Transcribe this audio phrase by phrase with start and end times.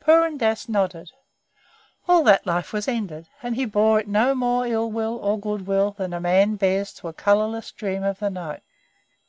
[0.00, 1.12] Purun Dass nodded.
[2.08, 5.64] All that life was ended; and he bore it no more ill will or good
[5.68, 8.64] will than a man bears to a colourless dream of the night.